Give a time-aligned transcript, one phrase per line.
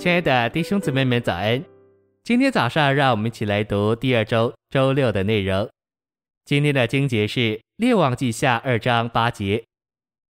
[0.00, 1.62] 亲爱的弟兄姊妹们，早安！
[2.24, 5.68] 今天早上，让我们一起来读第二周周六的内容。
[6.46, 7.40] 今天的经节是
[7.76, 9.62] 《列王记下》二章八节：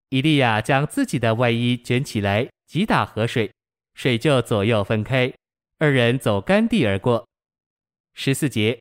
[0.08, 3.52] 以利亚将自己的外衣卷起来，击打河水，
[3.94, 5.32] 水就左右分开，
[5.78, 7.24] 二人走干地而过。
[8.12, 8.80] 十四节，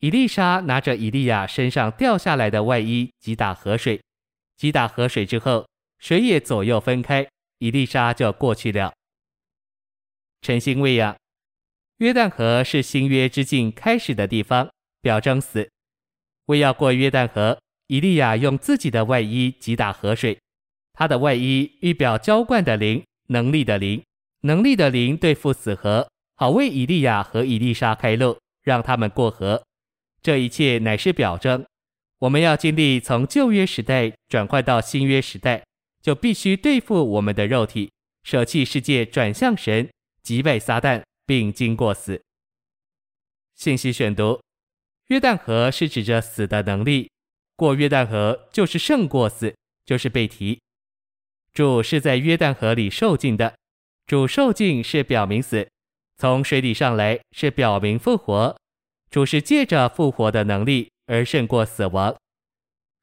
[0.00, 4.02] 以利沙拿着以利亚身上掉下来的外衣击打河水，
[4.56, 5.68] 击打河水之后，
[6.00, 7.24] 水也左右分开，
[7.60, 8.92] 以利沙就过去了。
[10.46, 11.16] 晨星喂养，
[11.96, 14.70] 约旦河是新约之境开始的地方，
[15.02, 15.68] 表征死。
[16.44, 20.38] 为要过约旦河，以利亚用自己的外衣击打河水。
[20.92, 24.00] 他的外衣预表浇灌的灵，能力的灵，
[24.42, 29.60] 能力的灵对付死河，好为以利亚和以利沙开路，让他们过河。
[30.22, 31.66] 这一切乃是表征，
[32.20, 35.64] 我们要经历从旧约时代转换到新约时代，
[36.00, 37.90] 就必须对付我们的肉体，
[38.22, 39.88] 舍弃世界，转向神。
[40.26, 42.20] 击败撒旦，并经过死。
[43.54, 44.42] 信息选读：
[45.06, 47.08] 约旦河是指着死的能力，
[47.54, 49.54] 过约旦河就是胜过死，
[49.84, 50.60] 就是被提。
[51.54, 53.56] 主是在约旦河里受尽的，
[54.04, 55.70] 主受尽是表明死，
[56.16, 58.56] 从水里上来是表明复活。
[59.08, 62.12] 主是借着复活的能力而胜过死亡。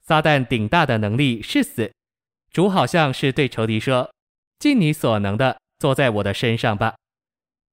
[0.02, 1.90] 撒旦顶大的能力是死，
[2.52, 4.14] 主好像是对仇敌说
[4.60, 6.96] ：“尽你所能的，坐在我的身上吧。”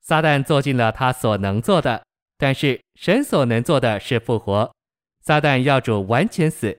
[0.01, 2.05] 撒旦做尽了他所能做的，
[2.37, 4.73] 但是神所能做的是复活。
[5.21, 6.79] 撒旦要主完全死，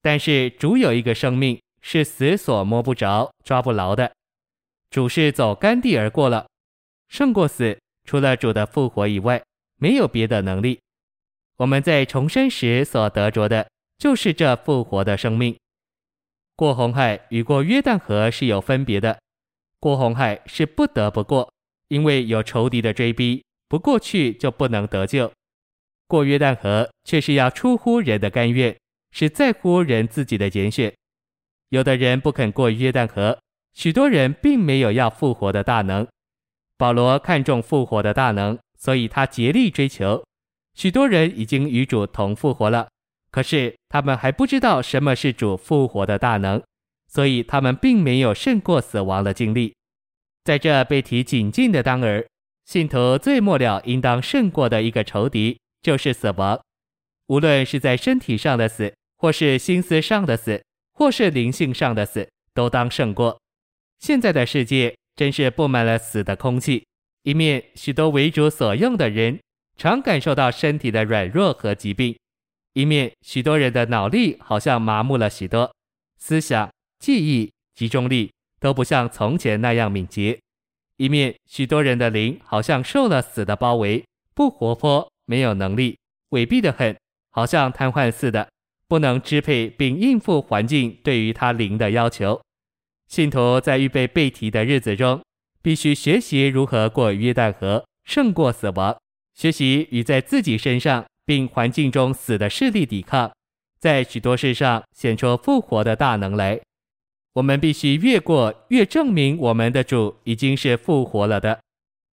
[0.00, 4.12] 但是主有一个生命是死所摸不着、抓不牢的。
[4.90, 6.46] 主是走干地而过了，
[7.08, 7.78] 胜过死。
[8.04, 9.42] 除了主的复活以外，
[9.76, 10.80] 没有别的能力。
[11.58, 15.56] 我们在重生时所得着的，就是这复活的生命。
[16.56, 19.20] 过红海与过约旦河是有分别的，
[19.78, 21.52] 过红海是不得不过。
[21.90, 25.30] 因为有仇敌的追逼，不过去就不能得救。
[26.06, 28.76] 过约旦河却是要出乎人的甘愿，
[29.10, 30.92] 是在乎人自己的拣选。
[31.70, 33.38] 有的人不肯过约旦河，
[33.74, 36.06] 许多人并没有要复活的大能。
[36.76, 40.24] 保罗看重复活的大能，所以他竭力追求。
[40.74, 42.88] 许多人已经与主同复活了，
[43.32, 46.62] 可是他们还不知道什么是主复活的大能，
[47.08, 49.74] 所以他们并没有胜过死亡的经历。
[50.44, 52.26] 在这被提警禁的当儿，
[52.64, 56.60] 信徒最末了应当胜过的一个仇敌就是死亡。
[57.26, 60.62] 无论是在身体上的死，或是心思上的死，
[60.92, 63.38] 或是灵性上的死，都当胜过。
[63.98, 66.84] 现在的世界真是布满了死的空气，
[67.22, 69.38] 一面许多为主所用的人
[69.76, 72.16] 常感受到身体的软弱和疾病，
[72.72, 75.70] 一面许多人的脑力好像麻木了许多，
[76.18, 78.30] 思想、记忆、集中力。
[78.60, 80.38] 都不像从前那样敏捷，
[80.98, 84.04] 一面许多人的灵好像受了死的包围，
[84.34, 85.98] 不活泼，没有能力，
[86.30, 86.94] 萎靡得很，
[87.30, 88.48] 好像瘫痪似的，
[88.86, 92.40] 不能支配并应付环境对于他灵的要求。
[93.08, 95.20] 信徒在预备被提的日子中，
[95.62, 98.96] 必须学习如何过约旦河，胜过死亡，
[99.34, 103.32] 学习与在自己身上并环境中死的势力抵抗，
[103.80, 106.60] 在许多事上显出复活的大能来。
[107.34, 111.60] 我们必须越过，越证明我们的主已经是复活了的，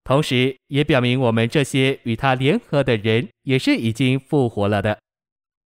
[0.04, 5.00] 同时也表明我们这些与他联合的人也是已经复活了的。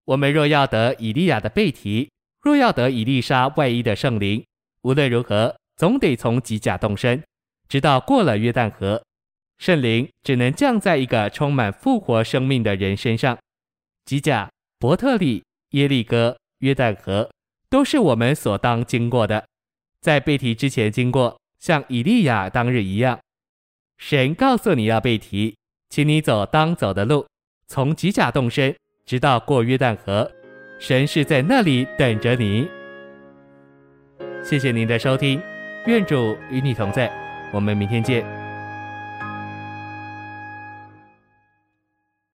[0.05, 2.09] 我们若要得以利亚的被提，
[2.41, 4.43] 若要得以利沙外衣的圣灵，
[4.83, 7.21] 无论如何，总得从吉甲动身，
[7.67, 9.03] 直到过了约旦河。
[9.57, 13.37] 圣灵只能降在一个充满复活生命的人身上。
[14.05, 17.29] 吉甲、伯特利、耶利哥、约旦河。
[17.71, 19.47] 都是我们所当经过的，
[20.01, 23.17] 在被提之前经过，像以利亚当日一样。
[23.97, 25.55] 神告诉你要被提，
[25.89, 27.25] 请你走当走的路，
[27.67, 30.29] 从吉甲动身，直到过约旦河。
[30.79, 32.67] 神是在那里等着你。
[34.43, 35.41] 谢谢您的收听，
[35.85, 37.09] 愿主与你同在，
[37.53, 38.40] 我们明天见。